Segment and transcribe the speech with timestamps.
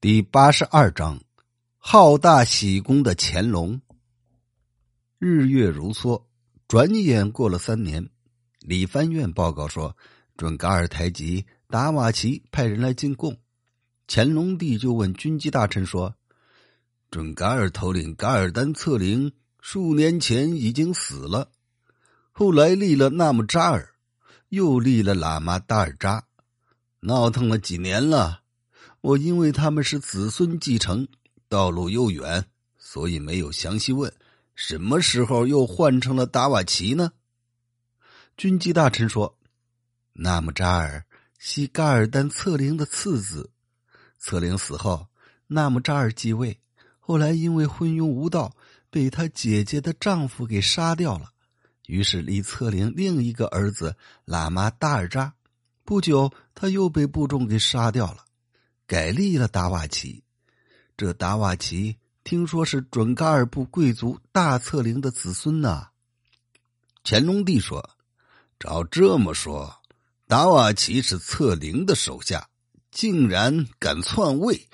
[0.00, 1.20] 第八十二章，
[1.76, 3.80] 好大喜功的乾隆。
[5.18, 6.22] 日月如梭，
[6.68, 8.08] 转眼过了三年。
[8.60, 9.96] 李藩院报告说，
[10.36, 13.36] 准噶尔台吉达瓦齐派人来进贡。
[14.06, 16.14] 乾隆帝就问军机大臣说
[17.10, 21.50] ：“准噶尔头领噶尔丹策灵数年前已经死了，
[22.30, 23.92] 后来立了纳木扎尔，
[24.50, 26.24] 又立了喇嘛达尔扎，
[27.00, 28.42] 闹腾了几年了。”
[29.00, 31.06] 我因为他们是子孙继承，
[31.48, 32.44] 道路又远，
[32.76, 34.12] 所以没有详细问
[34.56, 37.12] 什么时候又换成了达瓦齐呢？
[38.36, 39.38] 军机大臣说
[40.14, 41.04] ：“纳木扎尔
[41.38, 43.50] 系噶尔丹策灵的次子，
[44.18, 45.06] 策灵死后，
[45.46, 46.58] 纳木扎尔继位，
[46.98, 48.56] 后来因为昏庸无道，
[48.90, 51.30] 被他姐姐的丈夫给杀掉了。
[51.86, 53.96] 于是立策灵另一个儿子
[54.26, 55.32] 喇嘛达尔扎，
[55.84, 58.24] 不久他又被部众给杀掉了。”
[58.88, 60.24] 改立了达瓦齐，
[60.96, 65.88] 这达瓦齐听说是准噶尔部贵族大策灵的子孙呐。
[67.04, 67.90] 乾隆帝说
[68.58, 69.82] ：“照这么说，
[70.26, 72.48] 达瓦齐是策灵的手下，
[72.90, 74.66] 竟然敢篡位，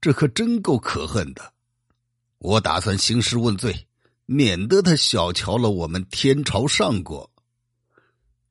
[0.00, 1.52] 这可真够可恨的。
[2.38, 3.86] 我打算兴师问罪，
[4.26, 7.30] 免得他小瞧了我们天朝上国。”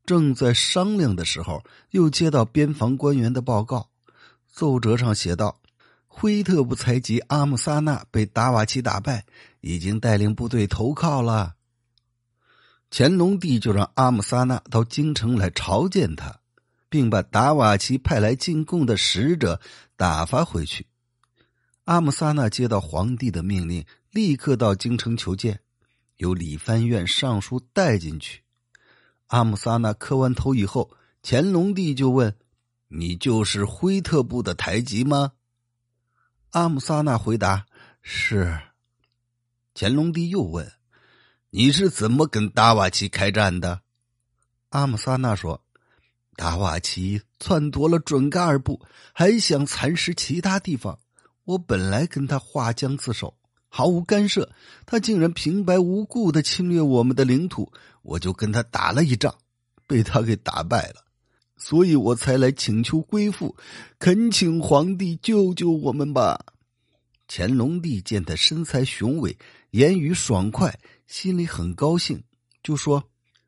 [0.08, 3.90] 正在商量的时候，又接到边防官员的报告。
[4.60, 5.62] 奏折上写道
[6.06, 9.26] ：“辉特部才吉阿姆萨纳被达瓦齐打败，
[9.62, 11.56] 已经带领部队投靠了。”
[12.92, 16.42] 乾隆帝就让阿姆萨纳到京城来朝见他，
[16.90, 19.62] 并把达瓦齐派来进贡的使者
[19.96, 20.88] 打发回去。
[21.86, 25.62] 阿姆萨纳接到皇帝的命令，立刻到京城求见，
[26.18, 28.42] 由理藩院尚书带进去。
[29.28, 30.92] 阿姆萨纳磕完头以后，
[31.24, 32.36] 乾隆帝就问。
[32.92, 35.34] 你就是辉特部的台吉吗？
[36.50, 37.68] 阿姆萨纳回答
[38.02, 38.60] ：“是。”
[39.76, 40.72] 乾隆帝又问
[41.52, 43.82] ：“你是怎么跟达瓦齐开战的？”
[44.70, 45.64] 阿姆萨纳说
[46.36, 48.82] ：“达瓦齐篡夺了准噶尔部，
[49.14, 50.98] 还想蚕食其他地方。
[51.44, 54.52] 我本来跟他划江自守，毫无干涉，
[54.88, 59.38] 他竟然平白无故的侵略我们的领土，我就跟他打了一仗，
[59.86, 61.06] 被他给打败了。”
[61.60, 63.56] 所以我才来请求归附，
[64.00, 66.46] 恳请皇帝救救我们吧。
[67.28, 69.38] 乾隆帝见他身材雄伟，
[69.72, 72.24] 言语爽快，心里很高兴，
[72.64, 73.04] 就说：“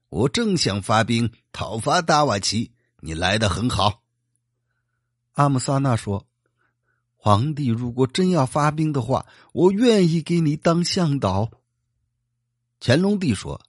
[0.10, 4.04] 我正想发兵讨伐达瓦齐，你来的很好。”
[5.34, 6.28] 阿姆萨纳说
[7.16, 11.50] ：“皇帝如果真要发兵的话，我愿意给你当向导。”
[12.82, 13.62] 乾隆帝说：“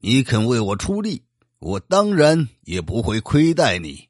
[0.00, 1.22] 你肯为我出力？”
[1.60, 4.08] 我当然也不会亏待你。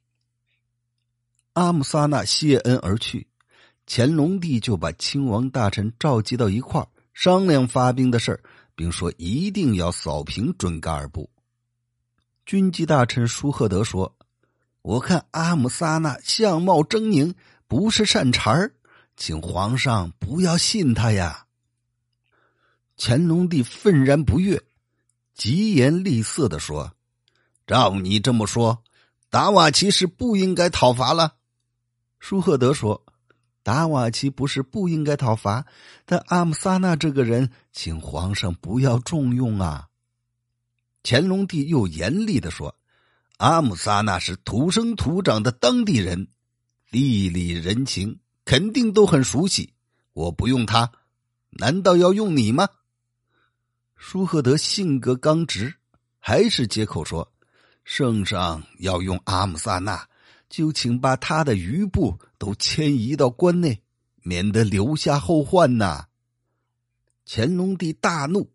[1.54, 3.26] 阿姆萨纳谢恩而去，
[3.86, 8.40] 乾隆帝就把亲王大臣召集到一块儿商量发兵的事儿，
[8.76, 11.28] 并说一定要扫平准噶尔部。
[12.46, 14.16] 军机大臣舒赫德说
[14.82, 17.34] ：“我看阿姆萨纳相貌狰狞，
[17.66, 18.72] 不是善茬儿，
[19.16, 21.46] 请皇上不要信他呀。”
[22.96, 24.62] 乾隆帝愤然不悦，
[25.34, 26.94] 疾言厉色的说。
[27.70, 28.82] 照你这么说，
[29.28, 31.36] 达瓦齐是不应该讨伐了。
[32.18, 33.04] 舒赫德说
[33.62, 35.64] ：“达瓦齐不是不应该讨伐，
[36.04, 39.86] 但阿姆萨纳这个人，请皇上不要重用啊。”
[41.04, 42.74] 乾隆帝又严厉的说
[43.38, 46.26] ：“阿姆萨纳是土生土长的当地人，
[46.90, 49.72] 地理人情肯定都很熟悉。
[50.12, 50.90] 我不用他，
[51.50, 52.68] 难道要用你吗？”
[53.94, 55.72] 舒赫德性格刚直，
[56.18, 57.32] 还是接口说。
[57.92, 60.08] 圣上要用阿姆萨纳，
[60.48, 63.82] 就请把他的余部都迁移到关内，
[64.22, 66.06] 免得留下后患呐。
[67.26, 68.48] 乾隆帝大怒，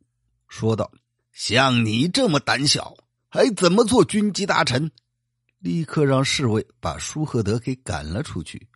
[0.47, 0.89] 说道
[1.35, 2.95] ：“像你这么胆小，
[3.27, 4.89] 还怎么做军机大臣？”
[5.59, 8.69] 立刻让侍卫把舒赫德给赶了出去。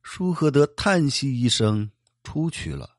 [0.00, 1.90] 舒赫德叹息一声，
[2.22, 2.90] 出去了。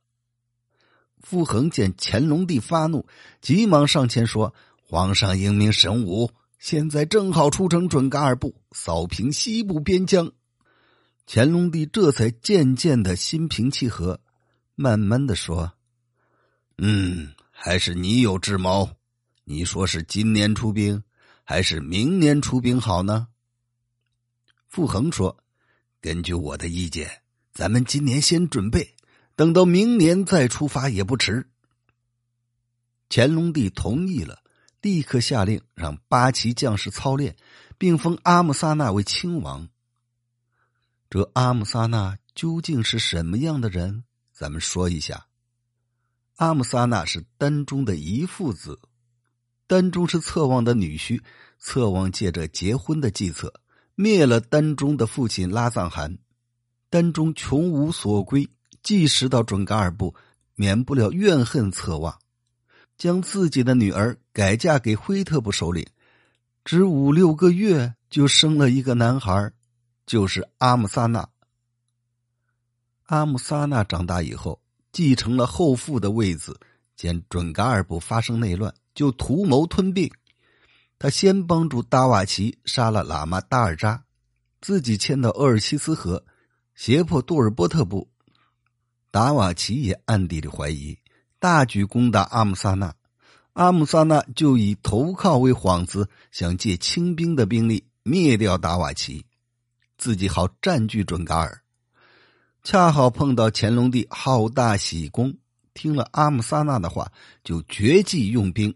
[1.21, 3.07] 傅恒见乾隆帝发怒，
[3.39, 4.53] 急忙上前说
[4.83, 10.31] ：“皇上英明神武。”现在正好出城准噶尔部，扫平西部边疆。
[11.27, 14.19] 乾隆帝这才渐渐的心平气和，
[14.75, 15.73] 慢慢的说
[16.79, 18.89] ：“嗯，还是你有智谋。
[19.43, 21.03] 你说是今年出兵，
[21.43, 23.27] 还是明年出兵好呢？”
[24.67, 25.37] 傅恒说
[26.01, 27.21] ：“根据我的意见，
[27.53, 28.95] 咱们今年先准备，
[29.35, 31.47] 等到明年再出发也不迟。”
[33.09, 34.39] 乾隆帝同意了。
[34.87, 37.35] 立刻下令让八旗将士操练，
[37.77, 39.67] 并封阿姆萨纳为亲王。
[41.09, 44.05] 这阿姆萨纳究竟是什么样的人？
[44.31, 45.25] 咱们说一下。
[46.37, 48.79] 阿姆萨纳是丹中的遗父子，
[49.67, 51.21] 丹中是策王的女婿，
[51.59, 53.53] 策王借着结婚的计策
[53.93, 56.17] 灭了丹中的父亲拉藏汗，
[56.89, 58.47] 丹中穷无所归，
[58.81, 60.15] 即使到准噶尔部，
[60.55, 62.17] 免不了怨恨策王，
[62.97, 65.85] 将自己的女儿改嫁给辉特部首领，
[66.65, 69.51] 只五六个月就生了一个男孩，
[70.05, 71.29] 就是阿姆萨纳。
[73.03, 74.61] 阿姆萨纳长大以后。
[74.93, 76.59] 继承了后父的位子，
[76.95, 80.09] 见准噶尔部发生内乱，就图谋吞并。
[80.97, 84.03] 他先帮助达瓦齐杀了喇嘛达尔扎，
[84.59, 86.25] 自己迁到鄂尔西斯河，
[86.73, 88.09] 胁迫杜尔波特部。
[89.11, 90.97] 达瓦齐也暗地里怀疑，
[91.39, 92.93] 大举攻打阿姆萨纳。
[93.53, 99.25] 阿姆萨纳就以投靠为幌子，想借清兵的兵力灭掉达瓦齐，
[99.97, 101.61] 自己好占据准噶尔。
[102.63, 105.35] 恰好碰到乾隆帝好大喜功，
[105.73, 107.11] 听了阿姆萨纳的话，
[107.43, 108.75] 就绝迹用兵。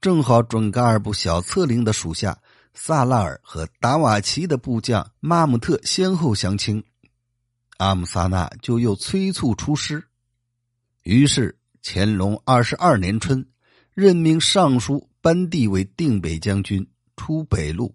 [0.00, 2.38] 正好准噶尔部小策令的属下
[2.74, 6.84] 萨拉尔和达瓦齐的部将马姆特先后降清，
[7.78, 10.06] 阿姆萨纳就又催促出师。
[11.06, 13.46] 于是乾隆二十二年春，
[13.94, 16.84] 任命尚书班第为定北将军，
[17.16, 17.94] 出北路；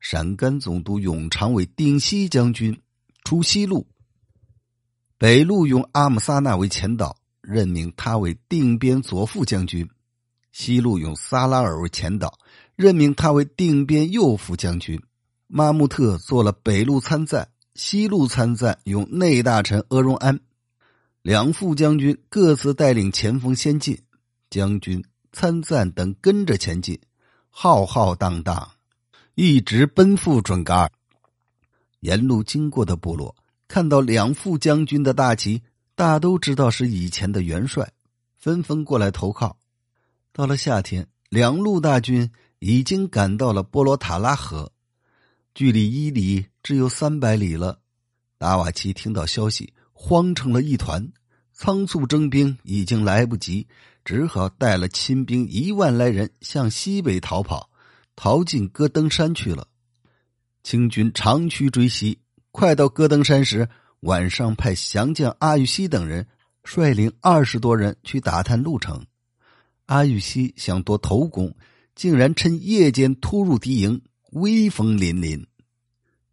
[0.00, 2.76] 陕甘总督永长为定西将军，
[3.22, 3.86] 出西路。
[5.16, 9.86] 北路用阿姆萨纳为前导，任命他为定边左副将军；
[10.50, 12.36] 西路用萨拉尔为前导，
[12.74, 15.00] 任命他为定边右副将军。
[15.46, 20.40] 马穆特做了北路参赞，西路参赞用内大臣额荣安。
[21.22, 23.98] 两副将军各自带领前锋先进，
[24.48, 26.98] 将军、参赞等跟着前进，
[27.50, 28.70] 浩浩荡荡，
[29.34, 30.92] 一直奔赴准噶尔。
[32.00, 33.36] 沿路经过的部落。
[33.68, 35.62] 看到两副将军的大旗，
[35.94, 37.92] 大都知道是以前的元帅，
[38.36, 39.56] 纷纷过来投靠。
[40.32, 44.72] 到了夏天，两路大军已经赶到了波罗塔拉河，
[45.54, 47.78] 距离伊犁只有三百里了。
[48.38, 51.12] 达瓦齐听到消息，慌成了一团，
[51.52, 53.68] 仓促征兵已经来不及，
[54.02, 57.68] 只好带了亲兵一万来人向西北逃跑，
[58.16, 59.68] 逃进戈登山去了。
[60.62, 62.18] 清军长驱追袭。
[62.50, 63.68] 快到戈登山时，
[64.00, 66.26] 晚上派降将阿玉溪等人
[66.64, 69.04] 率领二十多人去打探路程。
[69.84, 71.54] 阿玉溪想夺头功，
[71.94, 74.00] 竟然趁夜间突入敌营，
[74.32, 75.44] 威风凛凛。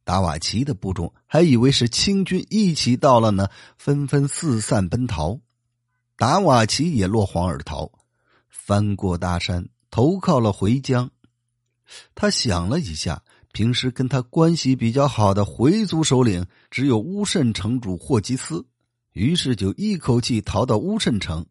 [0.08, 5.38] 达瓦齐的部众还以为是清军一起到了呢，纷纷四散奔逃。
[6.16, 7.92] 达瓦齐也落荒而逃，
[8.48, 11.12] 翻过大山，投靠了回疆。
[12.16, 13.22] 他想了一下。
[13.54, 18.64] 平时跟他关系比较好的回族首领只有乌慎城主霍吉斯，
[19.14, 21.44] 于是就一口气逃到乌慎城。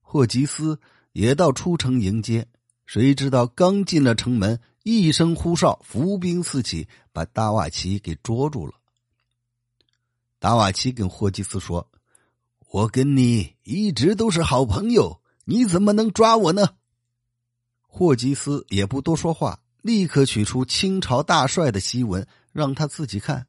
[0.00, 0.78] 霍吉斯
[1.12, 2.46] 也到出城迎接，
[2.86, 8.74] 谁知道刚进了城门，一声呼哨，伏兵四起，把达瓦齐给捉住了。
[10.38, 11.90] 达瓦齐跟霍吉斯说
[12.70, 16.76] ：“我跟你一直都是好朋友，你怎么能抓我呢？”
[17.88, 19.58] 霍吉斯也不多说话。
[19.80, 23.46] 立刻取出清朝大帅的檄文，让他自己看。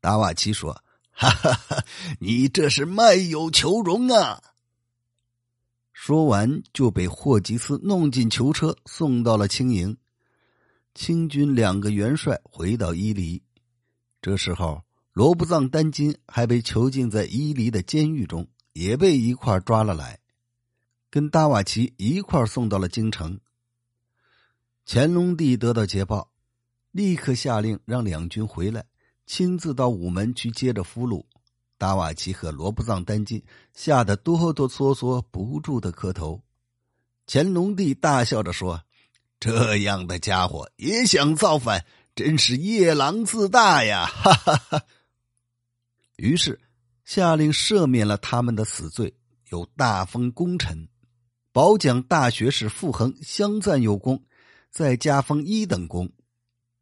[0.00, 0.82] 达瓦齐说
[1.12, 1.84] ：“哈哈哈，
[2.18, 4.42] 你这是卖友求荣啊！”
[5.92, 9.96] 说完，就被霍吉斯弄进囚车，送到了清营。
[10.94, 13.42] 清军两个元帅回到伊犁，
[14.20, 14.82] 这时候
[15.12, 20.18] 罗布藏丹津还被囚禁在伊犁的监狱中，也被一块抓了来，
[21.10, 23.38] 跟达瓦齐一块送到了京城。
[24.86, 26.32] 乾隆帝得到捷报，
[26.90, 28.84] 立刻下令让两军回来，
[29.26, 31.24] 亲自到午门去接着俘虏。
[31.78, 33.42] 达瓦齐和罗布藏丹津
[33.72, 36.42] 吓得哆哆嗦嗦，不住的磕头。
[37.26, 38.82] 乾隆帝大笑着说
[39.40, 44.82] ：“这样的家伙也想造反，真是夜郎自大呀！” 哈哈哈。
[46.16, 46.60] 于是
[47.04, 49.12] 下令赦免了他们的死罪，
[49.48, 50.86] 又大封功臣，
[51.50, 54.22] 褒奖大学士傅恒相赞有功。
[54.70, 56.08] 再加封一等功，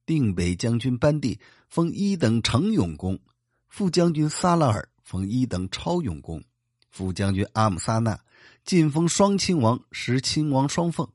[0.05, 3.19] 定北将军班第封一等成勇功，
[3.67, 6.45] 副将军萨拉尔封一等超勇功，
[6.91, 8.21] 副将军阿姆萨纳
[8.67, 11.09] 晋封双亲王，使亲王双凤，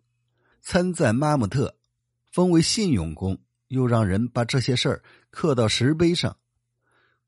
[0.65, 1.75] 参赞马姆特
[2.31, 6.37] 封为信用公，又让人把这些事儿刻到石碑上，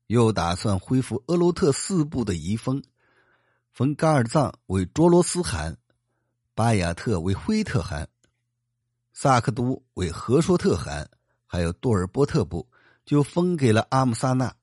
[0.06, 2.82] 又打算恢复俄罗特四部的遗风，
[3.72, 5.76] 封噶尔藏为卓罗斯汗，
[6.54, 8.08] 巴雅特为辉特汗。
[9.12, 11.08] 萨克都为和硕特汗，
[11.46, 12.66] 还有杜尔波特部，
[13.04, 14.56] 就封给了阿姆萨纳。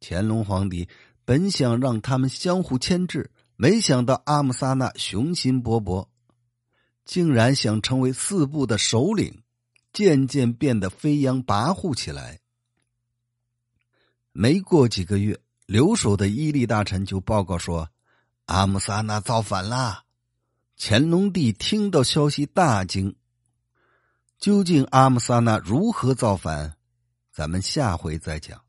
[0.00, 0.86] 乾隆皇帝
[1.24, 6.08] 本想让他们相互牵制，没想到阿姆萨那雄心勃勃，
[7.08, 9.42] 竟然想成为四部的首领，
[9.94, 12.40] 渐渐变得飞扬跋扈起来。
[14.32, 17.88] 没过几个月，留守的伊利大臣就报告说，
[18.44, 20.04] 阿姆萨那造反了。
[20.76, 23.16] 乾隆帝听到消息大惊。
[24.38, 26.76] 究竟阿姆萨那如何造反？
[27.32, 28.62] 咱们下回再讲。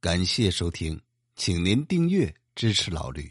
[0.00, 0.98] 感谢收听，
[1.36, 3.30] 请您订阅支持老吕。